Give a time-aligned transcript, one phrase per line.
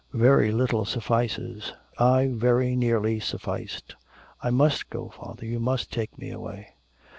[0.15, 3.95] Very little suffices, I very nearly sufficed....
[4.41, 6.73] I must go, Father, you must take me away.'